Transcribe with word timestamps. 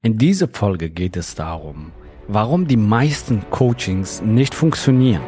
In 0.00 0.16
dieser 0.16 0.46
Folge 0.46 0.90
geht 0.90 1.16
es 1.16 1.34
darum, 1.34 1.90
warum 2.28 2.68
die 2.68 2.76
meisten 2.76 3.42
Coachings 3.50 4.22
nicht 4.22 4.54
funktionieren. 4.54 5.22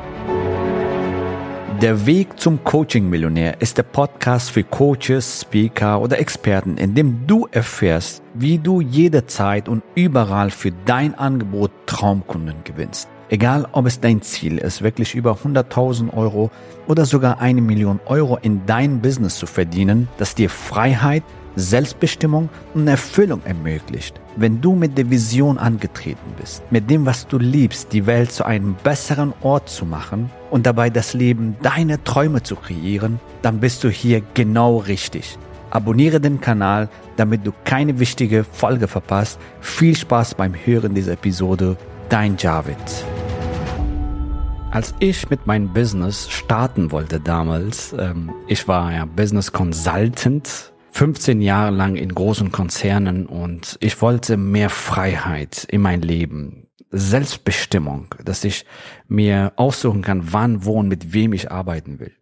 Der 1.83 2.07
Weg 2.07 2.39
zum 2.39 2.63
Coaching-Millionär 2.63 3.61
ist 3.61 3.79
der 3.79 3.83
Podcast 3.83 4.53
für 4.53 4.63
Coaches, 4.63 5.41
Speaker 5.41 6.01
oder 6.01 6.21
Experten, 6.21 6.77
in 6.77 6.95
dem 6.95 7.27
du 7.27 7.49
erfährst, 7.51 8.23
wie 8.35 8.59
du 8.59 8.81
jederzeit 8.81 9.69
und 9.69 9.83
überall 9.97 10.51
für 10.51 10.71
dein 10.85 11.17
Angebot 11.17 11.73
Traumkunden 11.87 12.63
gewinnst. 12.63 13.09
Egal, 13.29 13.67
ob 13.73 13.87
es 13.87 13.99
dein 13.99 14.23
Ziel 14.23 14.59
ist, 14.59 14.83
wirklich 14.83 15.17
über 15.17 15.33
100.000 15.33 16.17
Euro 16.17 16.53
oder 16.87 17.07
sogar 17.07 17.41
eine 17.41 17.61
Million 17.61 17.99
Euro 18.07 18.39
in 18.41 18.67
dein 18.67 19.01
Business 19.01 19.37
zu 19.37 19.47
verdienen, 19.47 20.07
das 20.17 20.37
dir 20.37 20.49
Freiheit, 20.49 21.25
Selbstbestimmung 21.61 22.49
und 22.75 22.89
Erfüllung 22.89 23.43
ermöglicht. 23.45 24.21
Wenn 24.37 24.61
du 24.61 24.75
mit 24.75 24.97
der 24.99 25.11
Vision 25.11 25.59
angetreten 25.59 26.35
bist, 26.39 26.63
mit 26.71 26.89
dem, 26.91 27.07
was 27.07 27.27
du 27.27 27.39
liebst, 27.39 27.93
die 27.93 28.07
Welt 28.07 28.33
zu 28.33 28.45
einem 28.45 28.75
besseren 28.83 29.33
Ort 29.43 29.69
zu 29.69 29.85
machen 29.85 30.31
und 30.51 30.67
dabei 30.67 30.91
das 30.91 31.15
Leben 31.15 31.57
deiner 31.63 32.03
Träume 32.03 32.43
zu 32.43 32.57
kreieren, 32.57 33.21
dann 33.43 33.61
bist 33.61 33.85
du 33.85 33.91
hier 33.91 34.23
genau 34.35 34.79
richtig. 34.79 35.39
Abonniere 35.71 36.21
den 36.21 36.41
Kanal, 36.41 36.89
damit 37.17 37.47
du 37.47 37.53
keine 37.65 38.01
wichtige 38.01 38.45
Folge 38.45 38.89
verpasst. 38.89 39.39
Viel 39.61 39.97
Spaß 39.97 40.35
beim 40.35 40.55
Hören 40.55 40.95
dieser 40.95 41.13
Episode. 41.13 41.77
Dein 42.09 42.37
Javid. 42.37 42.77
Als 44.73 44.95
ich 45.01 45.29
mit 45.31 45.49
meinem 45.49 45.73
Business 45.73 46.31
starten 46.31 46.93
wollte 46.93 47.19
damals, 47.19 47.93
ähm, 47.99 48.31
ich 48.47 48.69
war 48.69 48.93
ja 48.93 49.05
Business 49.05 49.51
Consultant 49.51 50.73
15 50.93 51.41
Jahre 51.41 51.71
lang 51.75 51.97
in 51.97 52.15
großen 52.15 52.53
Konzernen 52.53 53.27
und 53.27 53.77
ich 53.81 54.01
wollte 54.03 54.37
mehr 54.37 54.71
Freiheit 54.71 55.65
in 55.71 55.81
mein 55.81 56.03
Leben, 56.03 56.67
Selbstbestimmung, 56.91 58.15
dass 58.25 58.45
ich 58.45 58.67
mir 59.09 59.53
aussuchen 59.57 60.03
kann, 60.03 60.33
wann, 60.33 60.65
wo 60.65 60.73
und 60.75 60.89
mit 60.89 61.13
wem 61.13 61.33
ich 61.33 61.51
arbeiten 61.51 62.01
will. 62.01 62.13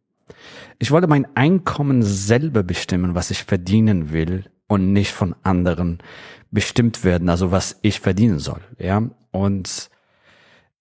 Ich 0.79 0.91
wollte 0.91 1.09
mein 1.09 1.27
Einkommen 1.35 2.03
selber 2.03 2.63
bestimmen, 2.63 3.15
was 3.15 3.31
ich 3.31 3.45
verdienen 3.45 4.13
will 4.13 4.45
und 4.69 4.93
nicht 4.93 5.13
von 5.13 5.35
anderen 5.43 5.99
bestimmt 6.51 7.05
werden, 7.05 7.29
also 7.29 7.51
was 7.51 7.79
ich 7.83 8.01
verdienen 8.01 8.39
soll, 8.39 8.61
ja. 8.79 9.03
Und 9.31 9.91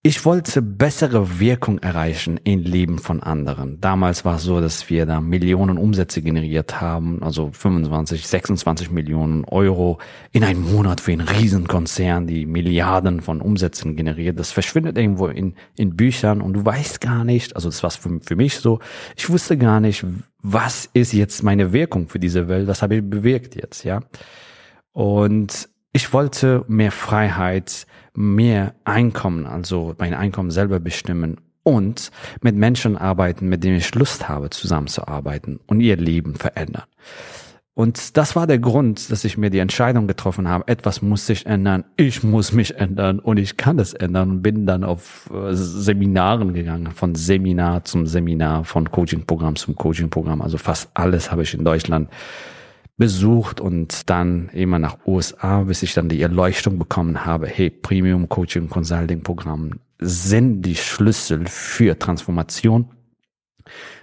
ich 0.03 0.23
wollte 0.23 0.61
bessere 0.61 1.39
Wirkung 1.39 1.79
erreichen 1.79 2.39
im 2.43 2.61
Leben 2.61 2.97
von 2.97 3.21
anderen. 3.21 3.81
Damals 3.81 4.23
war 4.23 4.35
es 4.35 4.43
so, 4.43 4.61
dass 4.61 4.89
wir 4.89 5.05
da 5.05 5.19
Millionen 5.19 5.77
Umsätze 5.77 6.21
generiert 6.21 6.79
haben, 6.79 7.21
also 7.21 7.49
25, 7.51 8.25
26 8.25 8.89
Millionen 8.91 9.43
Euro 9.43 9.97
in 10.31 10.43
einem 10.45 10.71
Monat 10.71 11.01
für 11.01 11.11
einen 11.11 11.27
Riesenkonzern, 11.27 12.25
die 12.25 12.45
Milliarden 12.45 13.19
von 13.19 13.41
Umsätzen 13.41 13.97
generiert. 13.97 14.39
Das 14.39 14.51
verschwindet 14.51 14.97
irgendwo 14.97 15.27
in, 15.27 15.55
in 15.75 15.97
Büchern 15.97 16.41
und 16.41 16.53
du 16.53 16.63
weißt 16.63 17.01
gar 17.01 17.25
nicht, 17.25 17.55
also 17.55 17.67
das 17.67 17.83
war 17.83 17.91
für, 17.91 18.21
für 18.21 18.35
mich 18.37 18.55
so, 18.59 18.79
ich 19.17 19.29
wusste 19.29 19.57
gar 19.57 19.81
nicht, 19.81 20.05
was 20.41 20.89
ist 20.93 21.11
jetzt 21.11 21.43
meine 21.43 21.73
Wirkung 21.73 22.07
für 22.07 22.19
diese 22.19 22.47
Welt, 22.47 22.67
was 22.67 22.81
habe 22.81 22.95
ich 22.95 23.09
bewirkt 23.09 23.55
jetzt, 23.55 23.83
ja. 23.83 24.01
Und 24.93 25.69
ich 25.97 26.13
wollte 26.13 26.63
mehr 26.67 26.91
Freiheit, 26.91 27.87
mehr 28.13 28.75
Einkommen, 28.83 29.47
also 29.47 29.95
mein 29.97 30.13
Einkommen 30.13 30.51
selber 30.51 30.79
bestimmen 30.79 31.37
und 31.63 32.11
mit 32.43 32.55
Menschen 32.55 32.95
arbeiten, 32.95 33.49
mit 33.49 33.63
denen 33.63 33.77
ich 33.77 33.95
Lust 33.95 34.29
habe, 34.29 34.51
zusammenzuarbeiten 34.51 35.59
und 35.65 35.81
ihr 35.81 35.97
Leben 35.97 36.35
verändern. 36.35 36.83
Und 37.73 38.15
das 38.15 38.35
war 38.35 38.45
der 38.45 38.59
Grund, 38.59 39.09
dass 39.09 39.23
ich 39.23 39.39
mir 39.39 39.49
die 39.49 39.57
Entscheidung 39.57 40.05
getroffen 40.05 40.47
habe, 40.47 40.67
etwas 40.67 41.01
muss 41.01 41.25
sich 41.25 41.47
ändern, 41.47 41.83
ich 41.95 42.21
muss 42.21 42.51
mich 42.51 42.75
ändern 42.75 43.17
und 43.17 43.37
ich 43.37 43.57
kann 43.57 43.79
es 43.79 43.95
ändern 43.95 44.29
und 44.29 44.41
bin 44.43 44.67
dann 44.67 44.83
auf 44.83 45.31
äh, 45.33 45.55
Seminaren 45.55 46.53
gegangen, 46.53 46.91
von 46.91 47.15
Seminar 47.15 47.85
zum 47.85 48.05
Seminar, 48.05 48.65
von 48.65 48.91
Coaching-Programm 48.91 49.55
zum 49.55 49.75
Coaching-Programm. 49.75 50.43
Also 50.43 50.59
fast 50.59 50.91
alles 50.93 51.31
habe 51.31 51.41
ich 51.41 51.55
in 51.55 51.65
Deutschland 51.65 52.07
besucht 52.97 53.61
und 53.61 54.09
dann 54.09 54.49
immer 54.49 54.79
nach 54.79 54.97
USA, 55.05 55.63
bis 55.63 55.83
ich 55.83 55.93
dann 55.93 56.09
die 56.09 56.21
Erleuchtung 56.21 56.79
bekommen 56.79 57.25
habe, 57.25 57.47
hey, 57.47 57.69
Premium 57.69 58.27
Coaching 58.27 58.69
Consulting 58.69 59.21
Programm 59.21 59.79
sind 59.99 60.63
die 60.63 60.75
Schlüssel 60.75 61.45
für 61.47 61.97
Transformation. 61.97 62.89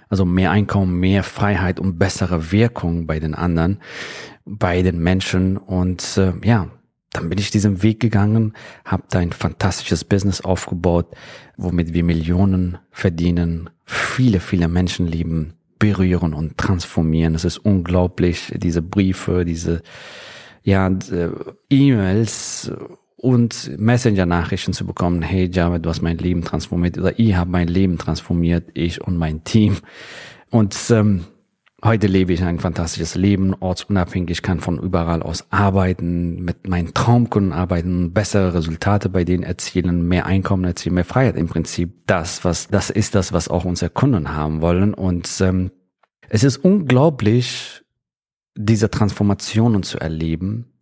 Also 0.07 0.23
mehr 0.23 0.51
Einkommen, 0.51 0.99
mehr 0.99 1.23
Freiheit 1.23 1.79
und 1.79 1.97
bessere 1.97 2.51
Wirkung 2.51 3.07
bei 3.07 3.19
den 3.19 3.33
anderen, 3.33 3.79
bei 4.45 4.81
den 4.81 4.99
Menschen 4.99 5.57
und 5.57 6.17
äh, 6.17 6.33
ja, 6.43 6.69
dann 7.11 7.29
bin 7.29 7.39
ich 7.39 7.49
diesen 7.49 7.81
Weg 7.81 7.99
gegangen, 7.99 8.53
habe 8.83 9.03
da 9.09 9.19
ein 9.19 9.31
fantastisches 9.31 10.03
Business 10.03 10.41
aufgebaut, 10.41 11.15
womit 11.57 11.93
wir 11.93 12.03
Millionen 12.03 12.77
verdienen, 12.91 13.69
viele, 13.85 14.39
viele 14.39 14.67
Menschenleben 14.67 15.54
berühren 15.79 16.33
und 16.33 16.57
transformieren. 16.57 17.35
Es 17.35 17.45
ist 17.45 17.57
unglaublich, 17.57 18.53
diese 18.55 18.81
Briefe, 18.81 19.45
diese 19.45 19.81
ja, 20.63 20.87
äh, 20.87 21.29
E-Mails 21.69 22.71
und 23.17 23.71
Messenger-Nachrichten 23.77 24.73
zu 24.73 24.85
bekommen. 24.85 25.21
Hey 25.21 25.49
Java, 25.51 25.79
du 25.79 25.89
hast 25.89 26.01
mein 26.01 26.17
Leben 26.17 26.43
transformiert 26.43 26.97
oder 26.97 27.17
ich 27.19 27.35
habe 27.35 27.49
mein 27.49 27.67
Leben 27.67 27.97
transformiert, 27.97 28.69
ich 28.73 29.01
und 29.01 29.17
mein 29.17 29.43
Team. 29.43 29.77
Und 30.49 30.77
ähm, 30.91 31.25
heute 31.83 32.07
lebe 32.07 32.33
ich 32.33 32.43
ein 32.43 32.59
fantastisches 32.59 33.15
Leben, 33.15 33.53
ortsunabhängig, 33.53 34.41
kann 34.41 34.59
von 34.59 34.79
überall 34.79 35.21
aus 35.21 35.45
arbeiten, 35.51 36.43
mit 36.43 36.67
meinen 36.67 36.93
Traumkunden 36.93 37.53
arbeiten, 37.53 38.13
bessere 38.13 38.53
Resultate 38.53 39.09
bei 39.09 39.23
denen 39.23 39.43
erzielen, 39.43 40.07
mehr 40.07 40.25
Einkommen 40.25 40.63
erzielen, 40.63 40.95
mehr 40.95 41.05
Freiheit 41.05 41.35
im 41.35 41.47
Prinzip. 41.47 42.05
Das, 42.07 42.43
was, 42.45 42.67
das 42.67 42.89
ist 42.89 43.15
das, 43.15 43.33
was 43.33 43.47
auch 43.47 43.65
unsere 43.65 43.89
Kunden 43.89 44.33
haben 44.33 44.61
wollen. 44.61 44.93
Und 44.93 45.29
ähm, 45.41 45.71
es 46.29 46.43
ist 46.43 46.57
unglaublich, 46.57 47.83
diese 48.55 48.89
Transformationen 48.89 49.83
zu 49.83 49.99
erleben. 49.99 50.74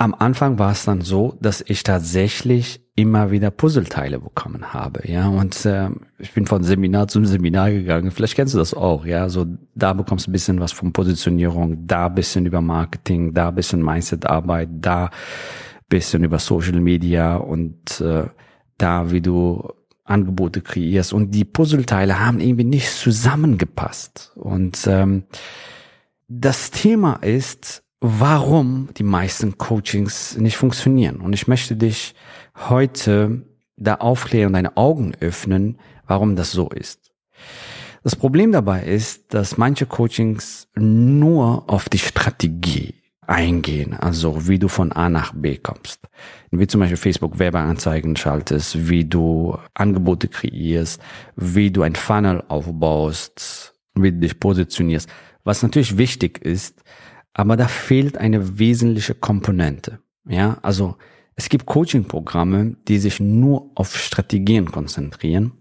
Am 0.00 0.14
Anfang 0.14 0.60
war 0.60 0.70
es 0.70 0.84
dann 0.84 1.00
so, 1.00 1.36
dass 1.40 1.60
ich 1.66 1.82
tatsächlich 1.82 2.80
immer 2.94 3.32
wieder 3.32 3.50
Puzzleteile 3.50 4.20
bekommen 4.20 4.72
habe, 4.72 5.08
ja. 5.10 5.26
Und 5.28 5.66
äh, 5.66 5.90
ich 6.18 6.32
bin 6.32 6.46
von 6.46 6.62
Seminar 6.62 7.08
zum 7.08 7.26
Seminar 7.26 7.72
gegangen. 7.72 8.12
Vielleicht 8.12 8.36
kennst 8.36 8.54
du 8.54 8.58
das 8.58 8.74
auch, 8.74 9.04
ja. 9.04 9.28
So 9.28 9.46
da 9.74 9.92
bekommst 9.94 10.26
du 10.26 10.30
ein 10.30 10.32
bisschen 10.32 10.60
was 10.60 10.70
von 10.70 10.92
Positionierung, 10.92 11.84
da 11.88 12.06
ein 12.06 12.14
bisschen 12.14 12.46
über 12.46 12.60
Marketing, 12.60 13.34
da 13.34 13.48
ein 13.48 13.56
bisschen 13.56 13.84
Mindset-Arbeit, 13.84 14.68
da 14.72 15.06
ein 15.06 15.10
bisschen 15.88 16.22
über 16.22 16.38
Social 16.38 16.80
Media 16.80 17.34
und 17.34 18.00
äh, 18.00 18.26
da, 18.78 19.10
wie 19.10 19.20
du 19.20 19.68
Angebote 20.04 20.60
kreierst 20.60 21.12
und 21.12 21.32
die 21.32 21.44
Puzzleteile 21.44 22.20
haben 22.20 22.38
irgendwie 22.38 22.64
nicht 22.64 22.90
zusammengepasst. 22.92 24.30
Und 24.36 24.86
ähm, 24.86 25.24
das 26.28 26.70
Thema 26.70 27.14
ist, 27.14 27.82
warum 28.00 28.88
die 28.96 29.02
meisten 29.02 29.58
Coachings 29.58 30.36
nicht 30.36 30.56
funktionieren. 30.56 31.20
Und 31.20 31.32
ich 31.32 31.48
möchte 31.48 31.76
dich 31.76 32.14
heute 32.68 33.42
da 33.76 33.94
aufklären 33.96 34.52
deine 34.52 34.76
Augen 34.76 35.14
öffnen, 35.20 35.78
warum 36.06 36.36
das 36.36 36.52
so 36.52 36.68
ist. 36.68 37.12
Das 38.02 38.16
Problem 38.16 38.52
dabei 38.52 38.84
ist, 38.84 39.34
dass 39.34 39.58
manche 39.58 39.86
Coachings 39.86 40.68
nur 40.74 41.68
auf 41.68 41.88
die 41.88 41.98
Strategie 41.98 42.94
eingehen, 43.26 43.92
also 43.92 44.48
wie 44.48 44.58
du 44.58 44.68
von 44.68 44.92
A 44.92 45.10
nach 45.10 45.34
B 45.34 45.58
kommst. 45.58 46.00
Wie 46.50 46.66
zum 46.66 46.80
Beispiel 46.80 46.96
Facebook 46.96 47.38
Werbeanzeigen 47.38 48.16
schaltest, 48.16 48.88
wie 48.88 49.04
du 49.04 49.58
Angebote 49.74 50.28
kreierst, 50.28 51.00
wie 51.36 51.70
du 51.70 51.82
ein 51.82 51.94
Funnel 51.94 52.42
aufbaust, 52.48 53.74
wie 53.94 54.12
du 54.12 54.18
dich 54.18 54.40
positionierst. 54.40 55.08
Was 55.44 55.62
natürlich 55.62 55.98
wichtig 55.98 56.42
ist, 56.44 56.82
aber 57.38 57.56
da 57.56 57.68
fehlt 57.68 58.18
eine 58.18 58.58
wesentliche 58.58 59.14
Komponente. 59.14 60.00
Ja, 60.28 60.58
also 60.62 60.96
es 61.36 61.48
gibt 61.48 61.66
Coaching-Programme, 61.66 62.74
die 62.88 62.98
sich 62.98 63.20
nur 63.20 63.70
auf 63.76 63.96
Strategien 63.96 64.72
konzentrieren. 64.72 65.52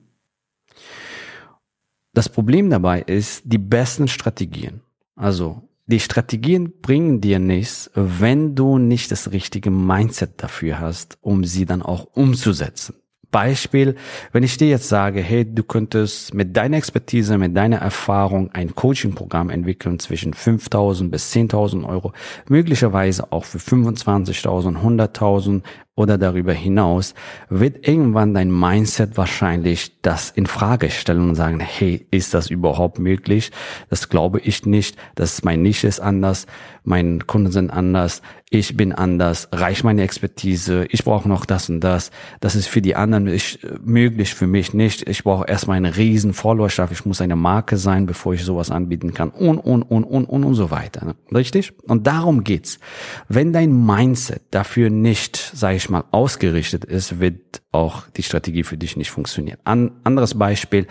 Das 2.15 2.29
Problem 2.29 2.71
dabei 2.71 3.01
ist, 3.01 3.43
die 3.45 3.59
besten 3.59 4.07
Strategien, 4.07 4.81
also 5.15 5.69
die 5.85 5.99
Strategien 5.99 6.81
bringen 6.81 7.21
dir 7.21 7.37
nichts, 7.37 7.91
wenn 7.93 8.55
du 8.55 8.79
nicht 8.79 9.11
das 9.11 9.31
richtige 9.31 9.69
Mindset 9.69 10.41
dafür 10.41 10.79
hast, 10.79 11.19
um 11.21 11.43
sie 11.43 11.65
dann 11.67 11.83
auch 11.83 12.05
umzusetzen. 12.13 12.95
Beispiel, 13.31 13.95
wenn 14.31 14.43
ich 14.43 14.57
dir 14.57 14.69
jetzt 14.69 14.89
sage, 14.89 15.21
hey, 15.21 15.45
du 15.45 15.63
könntest 15.63 16.33
mit 16.33 16.55
deiner 16.55 16.77
Expertise, 16.77 17.37
mit 17.37 17.55
deiner 17.55 17.77
Erfahrung 17.77 18.51
ein 18.53 18.73
Coaching-Programm 18.73 19.49
entwickeln 19.49 19.99
zwischen 19.99 20.33
5.000 20.33 21.09
bis 21.09 21.33
10.000 21.33 21.87
Euro, 21.87 22.13
möglicherweise 22.47 23.31
auch 23.31 23.45
für 23.45 23.57
25.000, 23.57 24.81
100.000 24.81 25.61
oder 25.97 26.17
darüber 26.19 26.53
hinaus, 26.53 27.15
wird 27.49 27.87
irgendwann 27.87 28.35
dein 28.35 28.51
Mindset 28.51 29.17
wahrscheinlich 29.17 29.99
das 30.03 30.29
in 30.29 30.45
Frage 30.45 30.91
stellen 30.91 31.29
und 31.29 31.35
sagen, 31.35 31.59
hey, 31.59 32.05
ist 32.11 32.35
das 32.35 32.51
überhaupt 32.51 32.99
möglich? 32.99 33.51
Das 33.89 34.07
glaube 34.07 34.39
ich 34.39 34.65
nicht. 34.65 34.95
Das 35.15 35.43
mein 35.43 35.63
Nische 35.63 35.87
ist 35.87 35.99
anders, 35.99 36.45
meine 36.83 37.17
Kunden 37.19 37.51
sind 37.51 37.71
anders, 37.71 38.21
ich 38.49 38.77
bin 38.77 38.93
anders, 38.93 39.49
reicht 39.51 39.83
meine 39.83 40.03
Expertise, 40.03 40.85
ich 40.89 41.03
brauche 41.03 41.27
noch 41.27 41.45
das 41.45 41.69
und 41.69 41.81
das. 41.81 42.11
Das 42.39 42.55
ist 42.55 42.67
für 42.67 42.81
die 42.81 42.95
anderen 42.95 43.27
ich, 43.27 43.59
möglich, 43.83 44.33
für 44.33 44.47
mich 44.47 44.73
nicht. 44.73 45.07
Ich 45.09 45.25
brauche 45.25 45.45
erstmal 45.47 45.75
eine 45.75 45.97
riesen 45.97 46.33
Followerschaft, 46.33 46.93
ich 46.93 47.05
muss 47.05 47.19
eine 47.19 47.35
Marke 47.35 47.75
sein, 47.75 48.05
bevor 48.05 48.35
ich 48.35 48.45
sowas 48.45 48.71
anbieten 48.71 49.13
kann 49.13 49.31
und, 49.31 49.57
und, 49.57 49.83
und, 49.83 50.05
und, 50.05 50.25
und, 50.25 50.43
und 50.45 50.53
so 50.53 50.71
weiter. 50.71 51.15
Richtig? 51.33 51.73
Und 51.87 52.07
darum 52.07 52.45
geht's. 52.45 52.79
Wenn 53.27 53.51
dein 53.51 53.85
Mindset 53.85 54.43
dafür 54.51 54.89
nicht, 54.89 55.35
sage 55.35 55.75
ich 55.75 55.86
mal, 55.89 56.03
ausgerichtet 56.11 56.85
ist, 56.85 57.19
wird 57.19 57.61
auch 57.71 58.09
die 58.09 58.23
Strategie 58.23 58.63
für 58.63 58.77
dich 58.77 58.97
nicht 58.97 59.11
funktionieren. 59.11 59.59
An, 59.63 59.99
anderes 60.03 60.37
Beispiel, 60.37 60.87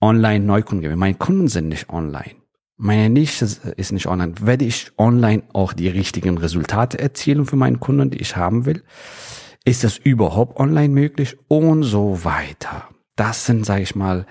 Online-Neukunden. 0.00 0.98
Meine 0.98 1.14
Kunden 1.14 1.48
sind 1.48 1.68
nicht 1.68 1.90
online. 1.90 2.34
Meine 2.76 3.10
Nische 3.10 3.46
ist 3.76 3.92
nicht 3.92 4.06
online. 4.06 4.34
Werde 4.40 4.64
ich 4.64 4.92
online 4.96 5.42
auch 5.52 5.74
die 5.74 5.88
richtigen 5.88 6.38
Resultate 6.38 6.98
erzielen 6.98 7.44
für 7.44 7.56
meinen 7.56 7.80
Kunden, 7.80 8.10
die 8.10 8.20
ich 8.20 8.36
haben 8.36 8.64
will? 8.64 8.82
Ist 9.64 9.84
das 9.84 9.98
überhaupt 9.98 10.58
online 10.58 10.88
möglich? 10.88 11.36
Und 11.48 11.82
so 11.82 12.24
weiter. 12.24 12.88
Das 13.16 13.44
sind, 13.44 13.66
sage 13.66 13.82
ich 13.82 13.94
mal, 13.94 14.24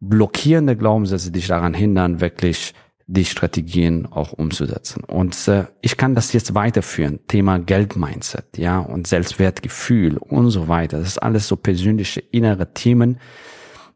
blockierende 0.00 0.76
Glaubenssätze, 0.76 1.30
die 1.30 1.40
dich 1.40 1.48
daran 1.48 1.74
hindern, 1.74 2.20
wirklich 2.20 2.72
die 3.06 3.24
Strategien 3.24 4.06
auch 4.06 4.32
umzusetzen. 4.32 5.04
Und 5.04 5.48
äh, 5.48 5.64
ich 5.82 5.96
kann 5.96 6.14
das 6.14 6.32
jetzt 6.32 6.54
weiterführen. 6.54 7.20
Thema 7.28 7.58
Geldmindset, 7.58 8.56
ja, 8.56 8.78
und 8.78 9.06
Selbstwertgefühl 9.06 10.16
und 10.16 10.50
so 10.50 10.68
weiter. 10.68 10.98
Das 10.98 11.08
ist 11.08 11.22
alles 11.22 11.46
so 11.46 11.56
persönliche 11.56 12.20
innere 12.20 12.72
Themen, 12.72 13.18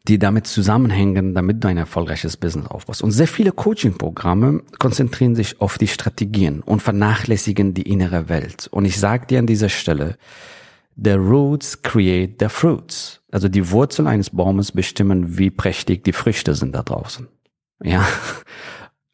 die 0.06 0.18
damit 0.18 0.46
zusammenhängen, 0.46 1.34
damit 1.34 1.64
du 1.64 1.68
ein 1.68 1.76
erfolgreiches 1.76 2.36
Business 2.36 2.68
aufbaust. 2.68 3.02
Und 3.02 3.12
sehr 3.12 3.28
viele 3.28 3.52
Coaching-Programme 3.52 4.62
konzentrieren 4.78 5.34
sich 5.34 5.60
auf 5.60 5.78
die 5.78 5.88
Strategien 5.88 6.60
und 6.60 6.82
vernachlässigen 6.82 7.74
die 7.74 7.90
innere 7.90 8.28
Welt. 8.28 8.68
Und 8.70 8.84
ich 8.84 8.98
sage 8.98 9.26
dir 9.26 9.38
an 9.38 9.46
dieser 9.46 9.68
Stelle, 9.68 10.16
the 10.96 11.12
roots 11.12 11.82
create 11.82 12.36
the 12.40 12.48
fruits. 12.48 13.20
Also 13.30 13.48
die 13.48 13.70
Wurzel 13.70 14.06
eines 14.06 14.30
Baumes 14.30 14.72
bestimmen, 14.72 15.38
wie 15.38 15.50
prächtig 15.50 16.04
die 16.04 16.12
Früchte 16.12 16.54
sind 16.54 16.74
da 16.74 16.82
draußen. 16.82 17.28
Ja, 17.82 18.06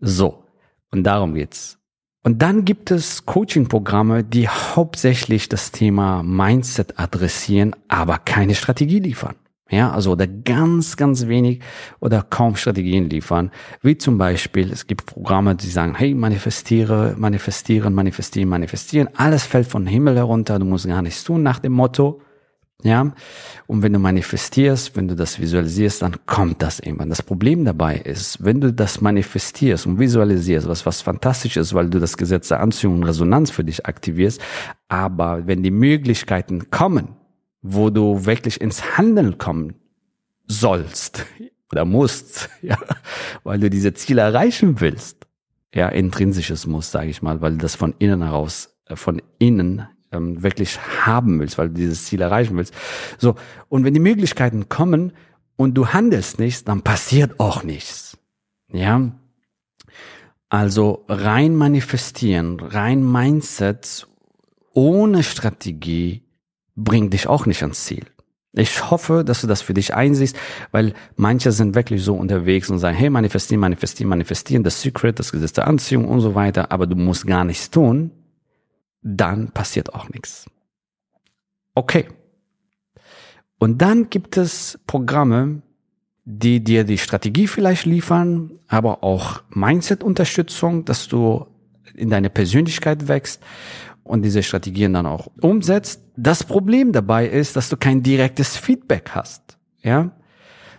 so. 0.05 0.45
Und 0.91 1.05
darum 1.05 1.35
geht's. 1.35 1.79
Und 2.23 2.41
dann 2.41 2.65
gibt 2.65 2.91
es 2.91 3.27
Coaching-Programme, 3.27 4.25
die 4.25 4.49
hauptsächlich 4.49 5.49
das 5.49 5.73
Thema 5.73 6.23
Mindset 6.23 6.99
adressieren, 6.99 7.77
aber 7.89 8.19
keine 8.19 8.55
Strategie 8.55 9.01
liefern. 9.01 9.35
Ja, 9.71 9.93
also 9.93 10.13
oder 10.13 10.27
ganz, 10.27 10.97
ganz 10.97 11.27
wenig 11.27 11.61
oder 12.01 12.23
kaum 12.23 12.55
Strategien 12.57 13.11
liefern. 13.11 13.51
Wie 13.83 13.99
zum 13.99 14.19
Beispiel, 14.19 14.71
es 14.71 14.87
gibt 14.87 15.07
Programme, 15.07 15.57
die 15.57 15.67
sagen, 15.67 15.95
hey, 15.95 16.15
manifestiere, 16.15 17.15
manifestieren, 17.19 17.95
manifestieren, 17.95 18.49
manifestieren. 18.49 19.09
Alles 19.17 19.45
fällt 19.45 19.67
von 19.67 19.87
Himmel 19.87 20.17
herunter, 20.17 20.59
du 20.59 20.65
musst 20.65 20.87
gar 20.87 21.03
nichts 21.03 21.25
tun 21.25 21.43
nach 21.43 21.59
dem 21.59 21.73
Motto. 21.73 22.21
Ja, 22.83 23.15
und 23.67 23.83
wenn 23.83 23.95
du 23.95 23.99
manifestierst, 23.99 24.95
wenn 24.97 25.09
du 25.09 25.17
das 25.17 25.41
visualisierst, 25.41 26.03
dann 26.03 26.27
kommt 26.27 26.61
das 26.61 26.81
irgendwann. 26.81 27.09
Das 27.09 27.23
Problem 27.23 27.65
dabei 27.65 27.97
ist, 27.97 28.45
wenn 28.45 28.61
du 28.61 28.73
das 28.75 29.01
manifestierst 29.01 29.87
und 29.87 29.99
visualisierst, 29.99 30.69
was 30.69 30.85
was 30.85 31.01
fantastisch 31.01 31.57
ist, 31.57 31.73
weil 31.73 31.89
du 31.89 31.99
das 31.99 32.17
Gesetz 32.17 32.49
der 32.49 32.61
Anziehung 32.61 32.97
und 32.97 33.05
Resonanz 33.05 33.51
für 33.51 33.65
dich 33.65 33.87
aktivierst, 33.87 34.41
aber 34.89 35.47
wenn 35.47 35.63
die 35.63 35.71
Möglichkeiten 35.71 36.71
kommen, 36.71 37.17
wo 37.63 37.89
du 37.89 38.27
wirklich 38.27 38.61
ins 38.61 38.99
Handeln 38.99 39.39
kommen 39.39 39.77
sollst 40.47 41.25
oder 41.73 41.87
musst, 41.87 42.51
ja, 42.63 42.77
weil 43.45 43.61
du 43.61 43.71
diese 43.71 43.95
Ziele 43.95 44.21
erreichen 44.21 44.81
willst. 44.81 45.27
Ja, 45.75 45.89
intrinsisches 45.89 46.67
Muss, 46.67 46.91
sage 46.91 47.09
ich 47.09 47.23
mal, 47.23 47.41
weil 47.41 47.57
das 47.57 47.75
von 47.75 47.95
innen 47.99 48.23
heraus, 48.23 48.77
äh, 48.87 48.95
von 48.95 49.23
innen 49.39 49.89
ähm, 50.15 50.43
wirklich 50.43 50.79
haben 50.81 51.41
willst, 51.41 51.59
weil 51.59 51.69
du 51.69 51.75
dieses 51.75 52.05
Ziel 52.05 52.21
erreichen 52.21 52.57
willst. 52.57 52.75
So, 53.19 53.35
und 53.69 53.85
wenn 53.85 53.95
die 53.95 54.01
Möglichkeiten 54.01 54.69
kommen 54.69 55.13
und 55.57 55.75
du 55.75 55.89
handelst 55.89 56.39
nichts, 56.39 56.65
dann 56.65 56.83
passiert 56.83 57.41
auch 57.41 57.63
nichts. 57.63 58.17
Ja, 58.73 59.13
also 60.49 61.05
rein 61.09 61.57
manifestieren, 61.57 62.61
rein 62.61 63.11
Mindset 63.11 64.07
ohne 64.73 65.23
Strategie 65.23 66.23
bringt 66.77 67.13
dich 67.13 67.29
auch 67.29 67.47
nicht 67.47 67.63
ans 67.63 67.85
Ziel. 67.85 68.05
Ich 68.53 68.89
hoffe, 68.89 69.25
dass 69.25 69.41
du 69.41 69.49
das 69.49 69.63
für 69.63 69.75
dich 69.75 69.95
einsiehst, 69.95 70.37
weil 70.71 70.95
manche 71.17 71.51
sind 71.51 71.75
wirklich 71.75 72.05
so 72.05 72.15
unterwegs 72.15 72.71
und 72.71 72.79
sagen, 72.79 72.97
hey, 72.97 73.11
manifestieren, 73.11 73.61
manifestieren, 73.61 74.09
manifestieren, 74.09 74.63
das 74.63 74.81
Secret, 74.81 75.19
das 75.19 75.33
Gesetz 75.33 75.55
der 75.55 75.67
Anziehung 75.67 76.07
und 76.07 76.21
so 76.21 76.37
weiter, 76.37 76.71
aber 76.71 76.87
du 76.87 76.95
musst 76.95 77.27
gar 77.27 77.45
nichts 77.45 77.71
tun, 77.71 78.13
dann 79.05 79.53
passiert 79.53 79.95
auch 79.95 80.09
nichts. 80.09 80.47
Okay. 81.75 82.09
Und 83.59 83.79
dann 83.79 84.11
gibt 84.11 84.37
es 84.37 84.81
Programme, 84.87 85.63
die 86.25 86.65
dir 86.65 86.85
die 86.85 86.99
Strategie 86.99 87.47
vielleicht 87.47 87.85
liefern, 87.85 88.59
aber 88.67 89.05
auch 89.05 89.43
Mindset-Unterstützung, 89.51 90.85
dass 90.85 91.07
du 91.07 91.47
in 91.95 92.11
deine 92.11 92.31
Persönlichkeit 92.31 93.09
wächst 93.09 93.43
und 94.03 94.23
diese 94.23 94.43
Strategien 94.43 94.95
dann 94.95 95.07
auch 95.07 95.29
umsetzt. 95.41 96.03
Das 96.17 96.43
Problem 96.43 96.93
dabei 96.93 97.29
ist, 97.29 97.57
dass 97.57 97.69
du 97.69 97.77
kein 97.77 98.03
direktes 98.03 98.57
Feedback 98.57 99.11
hast, 99.11 99.59
ja, 99.83 100.13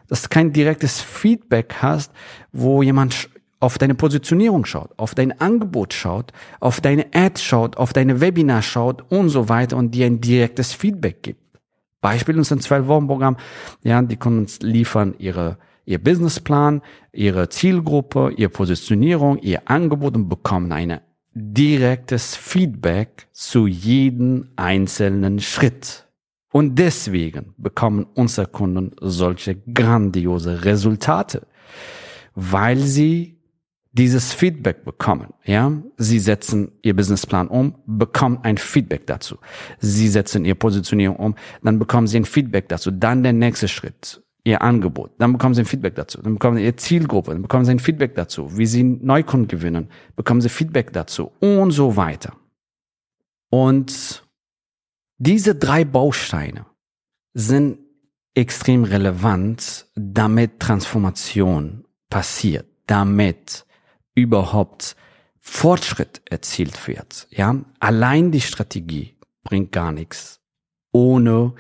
dass 0.08 0.24
du 0.24 0.30
kein 0.30 0.52
direktes 0.52 1.00
Feedback 1.00 1.76
hast, 1.82 2.12
wo 2.52 2.82
jemand 2.82 3.30
auf 3.60 3.78
deine 3.78 3.96
Positionierung 3.96 4.66
schaut, 4.66 4.92
auf 4.98 5.16
dein 5.16 5.40
Angebot 5.40 5.94
schaut, 5.94 6.32
auf 6.60 6.82
deine 6.82 7.08
Ads 7.14 7.44
schaut, 7.44 7.78
auf 7.78 7.94
deine 7.94 8.22
Webinar 8.22 8.62
schaut 8.62 9.04
und 9.10 9.30
so 9.30 9.50
weiter 9.50 9.78
und 9.78 9.92
dir 9.92 10.06
ein 10.06 10.22
direktes 10.22 10.74
Feedback 10.74 11.24
gibt. 11.24 11.40
Beispiel 12.02 12.38
unser 12.38 12.58
12-Wochen-Programm, 12.58 13.38
ja, 13.84 14.02
die 14.02 14.18
können 14.18 14.40
uns 14.40 14.60
liefern 14.60 15.16
ihre 15.18 15.58
ihr 15.86 16.04
Businessplan, 16.04 16.82
ihre 17.14 17.50
Zielgruppe, 17.50 18.34
ihre 18.36 18.50
Positionierung, 18.50 19.38
ihr 19.40 19.70
Angebot 19.70 20.16
und 20.16 20.30
bekommen 20.30 20.72
eine 20.72 21.02
direktes 21.34 22.36
Feedback 22.36 23.28
zu 23.32 23.68
jedem 23.68 24.50
einzelnen 24.56 25.40
Schritt. 25.40 26.08
Und 26.52 26.80
deswegen 26.80 27.54
bekommen 27.58 28.06
unsere 28.14 28.48
Kunden 28.48 28.92
solche 29.02 29.56
grandiose 29.56 30.64
Resultate, 30.64 31.46
weil 32.34 32.78
sie 32.78 33.35
dieses 33.98 34.34
Feedback 34.34 34.84
bekommen. 34.84 35.34
Ja, 35.46 35.72
sie 35.98 36.20
setzen 36.20 36.74
ihr 36.82 36.96
Businessplan 36.96 37.48
um, 37.48 37.76
bekommen 37.86 38.40
ein 38.44 38.58
Feedback 38.58 39.08
dazu. 39.08 39.38
Sie 39.80 40.10
setzen 40.10 40.44
ihr 40.46 40.56
Positionierung 40.56 41.16
um, 41.16 41.36
dann 41.64 41.80
bekommen 41.80 42.08
sie 42.08 42.18
ein 42.18 42.26
Feedback 42.26 42.68
dazu. 42.68 42.92
Dann 42.92 43.24
der 43.24 43.34
nächste 43.34 43.68
Schritt 43.68 44.22
ihr 44.44 44.62
Angebot. 44.62 45.12
Dann 45.18 45.32
bekommen 45.34 45.56
sie 45.56 45.62
ein 45.62 45.66
Feedback 45.66 45.96
dazu. 45.96 46.22
Dann 46.22 46.34
bekommen 46.34 46.58
sie 46.58 46.64
ihre 46.64 46.76
Zielgruppe. 46.76 47.32
Dann 47.32 47.42
bekommen 47.42 47.66
sie 47.66 47.72
ein 47.72 47.80
Feedback 47.80 48.16
dazu. 48.16 48.58
Wie 48.58 48.68
sie 48.68 48.84
Neukunden 48.84 49.48
gewinnen. 49.48 49.90
Bekommen 50.16 50.42
sie 50.42 50.50
Feedback 50.50 50.94
dazu. 50.94 51.32
Und 51.40 51.72
so 51.72 51.96
weiter. 51.96 52.34
Und 53.50 54.24
diese 55.18 55.56
drei 55.56 55.84
Bausteine 55.84 56.66
sind 57.34 57.80
extrem 58.36 58.84
relevant, 58.84 59.88
damit 59.96 60.60
Transformation 60.60 61.86
passiert, 62.10 62.68
damit 62.86 63.66
überhaupt 64.16 64.96
Fortschritt 65.40 66.22
erzielt 66.30 66.88
wird. 66.88 67.28
Ja, 67.30 67.56
allein 67.80 68.32
die 68.32 68.42
Strategie 68.42 69.16
bringt 69.44 69.72
gar 69.72 69.92
nichts, 69.92 70.42
ohne 70.92 71.54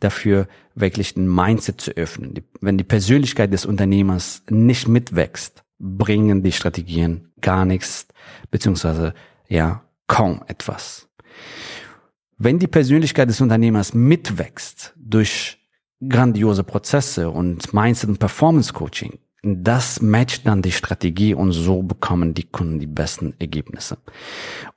dafür 0.00 0.48
wirklich 0.74 1.16
ein 1.16 1.32
Mindset 1.32 1.80
zu 1.80 1.92
öffnen. 1.92 2.34
wenn 2.60 2.76
die 2.76 2.84
Persönlichkeit 2.84 3.52
des 3.52 3.64
Unternehmers 3.64 4.42
nicht 4.50 4.88
mitwächst, 4.88 5.64
bringen 5.78 6.42
die 6.42 6.52
Strategien 6.52 7.32
gar 7.40 7.64
nichts, 7.64 8.06
beziehungsweise 8.50 9.14
ja, 9.48 9.82
kaum 10.06 10.42
etwas. 10.46 11.08
Wenn 12.38 12.58
die 12.58 12.66
Persönlichkeit 12.66 13.28
des 13.28 13.40
Unternehmers 13.40 13.94
mitwächst 13.94 14.94
durch 14.96 15.58
grandiose 16.06 16.64
Prozesse 16.64 17.30
und 17.30 17.72
Mindset 17.72 18.10
und 18.10 18.18
Performance 18.18 18.72
Coaching, 18.72 19.18
das 19.42 20.00
matcht 20.00 20.46
dann 20.46 20.62
die 20.62 20.72
Strategie 20.72 21.34
und 21.34 21.52
so 21.52 21.82
bekommen 21.82 22.32
die 22.34 22.44
Kunden 22.44 22.78
die 22.78 22.86
besten 22.86 23.34
Ergebnisse. 23.40 23.98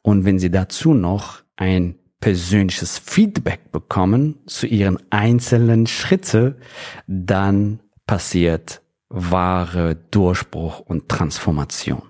Und 0.02 0.26
wenn 0.26 0.40
sie 0.40 0.50
dazu 0.50 0.94
noch 0.94 1.44
ein 1.56 1.96
persönliches 2.20 2.98
Feedback 2.98 3.72
bekommen 3.72 4.40
zu 4.48 4.66
ihren 4.66 4.98
einzelnen 5.12 5.86
Schritte, 5.86 6.58
dann 7.06 7.80
passiert 8.08 8.82
wahre 9.10 9.96
Durchbruch 9.96 10.80
und 10.80 11.10
Transformation. 11.10 12.02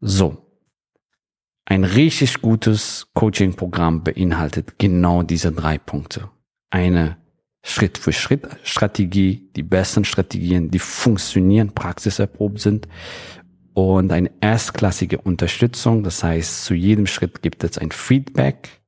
So. 0.00 0.44
Ein 1.64 1.84
richtig 1.84 2.40
gutes 2.40 3.08
Coaching-Programm 3.14 4.04
beinhaltet 4.04 4.78
genau 4.78 5.22
diese 5.22 5.52
drei 5.52 5.78
Punkte. 5.78 6.30
Eine 6.70 7.16
Schritt-für-Schritt-Strategie, 7.62 9.50
die 9.54 9.62
besten 9.62 10.04
Strategien, 10.04 10.70
die 10.70 10.78
funktionieren, 10.78 11.72
praxiserprobt 11.72 12.60
sind 12.60 12.88
und 13.74 14.12
eine 14.12 14.30
erstklassige 14.40 15.18
Unterstützung. 15.18 16.02
Das 16.02 16.22
heißt, 16.22 16.64
zu 16.64 16.74
jedem 16.74 17.06
Schritt 17.06 17.42
gibt 17.42 17.64
es 17.64 17.78
ein 17.78 17.90
Feedback 17.90 18.80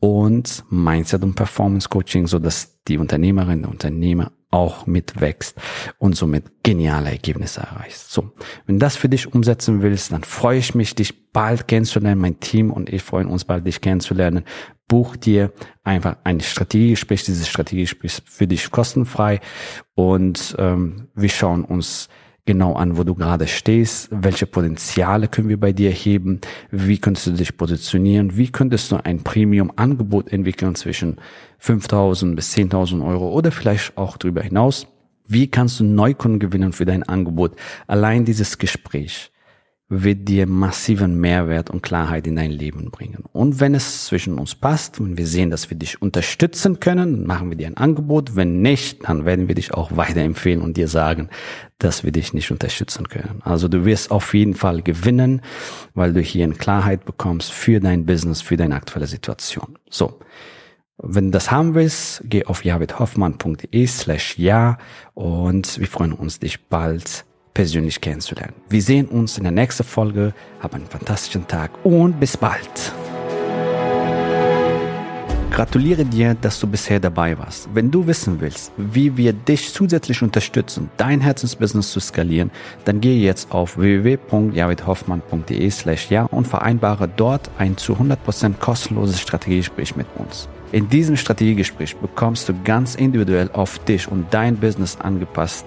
und 0.00 0.64
Mindset 0.70 1.22
und 1.22 1.34
Performance 1.34 1.88
Coaching, 1.88 2.26
so 2.26 2.38
dass 2.38 2.82
die 2.88 2.98
Unternehmerin, 2.98 3.62
der 3.62 3.70
Unternehmer 3.70 4.32
auch 4.52 4.86
mitwächst 4.86 5.58
und 5.98 6.14
somit 6.14 6.62
geniale 6.62 7.10
Ergebnisse 7.10 7.60
erreichst. 7.60 8.12
So, 8.12 8.32
wenn 8.66 8.78
das 8.78 8.96
für 8.96 9.08
dich 9.08 9.32
umsetzen 9.32 9.82
willst, 9.82 10.12
dann 10.12 10.22
freue 10.22 10.58
ich 10.58 10.74
mich, 10.74 10.94
dich 10.94 11.32
bald 11.32 11.66
kennenzulernen. 11.66 12.20
Mein 12.20 12.38
Team 12.38 12.70
und 12.70 12.92
ich 12.92 13.02
freuen 13.02 13.26
uns 13.26 13.44
bald, 13.44 13.66
dich 13.66 13.80
kennenzulernen. 13.80 14.44
Buch 14.86 15.16
dir 15.16 15.52
einfach 15.82 16.16
ein 16.24 16.40
Strategiegespräch. 16.40 17.24
Dieses 17.24 17.48
Strategiegespräch 17.48 18.18
ist 18.18 18.28
für 18.28 18.46
dich 18.46 18.70
kostenfrei 18.70 19.40
und 19.94 20.54
ähm, 20.58 21.08
wir 21.14 21.30
schauen 21.30 21.64
uns 21.64 22.08
genau 22.44 22.74
an, 22.74 22.96
wo 22.96 23.04
du 23.04 23.14
gerade 23.14 23.46
stehst, 23.46 24.08
welche 24.10 24.46
Potenziale 24.46 25.28
können 25.28 25.48
wir 25.48 25.60
bei 25.60 25.72
dir 25.72 25.90
heben, 25.90 26.40
wie 26.70 26.98
könntest 26.98 27.28
du 27.28 27.32
dich 27.32 27.56
positionieren, 27.56 28.36
wie 28.36 28.50
könntest 28.50 28.90
du 28.90 28.96
ein 28.96 29.22
Premium-Angebot 29.22 30.32
entwickeln 30.32 30.74
zwischen 30.74 31.20
5.000 31.60 32.34
bis 32.34 32.54
10.000 32.54 33.06
Euro 33.06 33.30
oder 33.32 33.52
vielleicht 33.52 33.96
auch 33.96 34.16
darüber 34.16 34.42
hinaus. 34.42 34.86
Wie 35.26 35.48
kannst 35.48 35.80
du 35.80 35.84
Neukunden 35.84 36.40
gewinnen 36.40 36.72
für 36.72 36.84
dein 36.84 37.04
Angebot? 37.04 37.56
Allein 37.86 38.24
dieses 38.24 38.58
Gespräch 38.58 39.30
wird 39.94 40.26
dir 40.26 40.46
massiven 40.46 41.20
Mehrwert 41.20 41.68
und 41.68 41.82
Klarheit 41.82 42.26
in 42.26 42.36
dein 42.36 42.50
Leben 42.50 42.90
bringen. 42.90 43.24
Und 43.32 43.60
wenn 43.60 43.74
es 43.74 44.06
zwischen 44.06 44.38
uns 44.38 44.54
passt, 44.54 44.98
wenn 44.98 45.18
wir 45.18 45.26
sehen, 45.26 45.50
dass 45.50 45.68
wir 45.68 45.76
dich 45.76 46.00
unterstützen 46.00 46.80
können, 46.80 47.26
machen 47.26 47.50
wir 47.50 47.58
dir 47.58 47.66
ein 47.66 47.76
Angebot. 47.76 48.34
Wenn 48.34 48.62
nicht, 48.62 49.06
dann 49.06 49.26
werden 49.26 49.48
wir 49.48 49.54
dich 49.54 49.74
auch 49.74 49.94
weiterempfehlen 49.96 50.62
und 50.62 50.78
dir 50.78 50.88
sagen, 50.88 51.28
dass 51.76 52.04
wir 52.04 52.12
dich 52.12 52.32
nicht 52.32 52.50
unterstützen 52.50 53.08
können. 53.08 53.42
Also 53.44 53.68
du 53.68 53.84
wirst 53.84 54.10
auf 54.10 54.32
jeden 54.32 54.54
Fall 54.54 54.80
gewinnen, 54.80 55.42
weil 55.92 56.14
du 56.14 56.20
hier 56.20 56.46
in 56.46 56.56
Klarheit 56.56 57.04
bekommst 57.04 57.52
für 57.52 57.78
dein 57.78 58.06
Business, 58.06 58.40
für 58.40 58.56
deine 58.56 58.76
aktuelle 58.76 59.06
Situation. 59.06 59.78
So. 59.90 60.20
Wenn 60.96 61.26
du 61.26 61.30
das 61.32 61.50
haben 61.50 61.74
willst, 61.74 62.22
geh 62.24 62.46
auf 62.46 62.64
javidhoffmann.de 62.64 63.86
slash 63.86 64.38
ja 64.38 64.78
und 65.14 65.80
wir 65.80 65.88
freuen 65.88 66.12
uns, 66.12 66.38
dich 66.38 66.68
bald 66.68 67.26
persönlich 67.54 68.00
kennenzulernen. 68.00 68.54
Wir 68.68 68.82
sehen 68.82 69.06
uns 69.06 69.38
in 69.38 69.44
der 69.44 69.52
nächsten 69.52 69.84
Folge. 69.84 70.34
Hab 70.60 70.74
einen 70.74 70.86
fantastischen 70.86 71.46
Tag 71.46 71.70
und 71.84 72.18
bis 72.18 72.36
bald. 72.36 72.92
Gratuliere 75.52 76.06
dir, 76.06 76.34
dass 76.34 76.58
du 76.58 76.66
bisher 76.66 76.98
dabei 76.98 77.38
warst. 77.38 77.68
Wenn 77.74 77.90
du 77.90 78.06
wissen 78.06 78.40
willst, 78.40 78.72
wie 78.78 79.18
wir 79.18 79.34
dich 79.34 79.74
zusätzlich 79.74 80.22
unterstützen, 80.22 80.88
dein 80.96 81.20
Herzensbusiness 81.20 81.92
zu 81.92 82.00
skalieren, 82.00 82.50
dann 82.86 83.02
gehe 83.02 83.20
jetzt 83.20 83.52
auf 83.52 83.76
www.javidhoffmann.de 83.76 85.70
slash 85.70 86.10
ja 86.10 86.24
und 86.24 86.48
vereinbare 86.48 87.06
dort 87.06 87.50
ein 87.58 87.76
zu 87.76 87.92
100% 87.92 88.54
kostenloses 88.60 89.20
Strategiegespräch 89.20 89.94
mit 89.94 90.06
uns. 90.16 90.48
In 90.72 90.88
diesem 90.88 91.18
Strategiegespräch 91.18 91.96
bekommst 91.96 92.48
du 92.48 92.54
ganz 92.64 92.94
individuell 92.94 93.50
auf 93.52 93.78
dich 93.80 94.10
und 94.10 94.32
dein 94.32 94.56
Business 94.56 94.96
angepasst 94.98 95.66